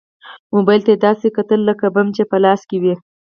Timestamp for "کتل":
1.37-1.59